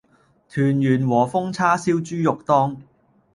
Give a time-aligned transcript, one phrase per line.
[0.49, 2.81] 圑圓和風叉燒豬肉丼